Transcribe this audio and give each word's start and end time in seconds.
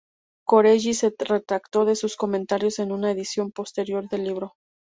Corelli 0.47 0.95
se 0.95 1.13
retractó 1.19 1.85
de 1.85 1.95
sus 1.95 2.15
comentarios 2.15 2.79
en 2.79 2.91
una 2.91 3.11
edición 3.11 3.51
posterior 3.51 4.09
del 4.09 4.23
libro. 4.23 4.53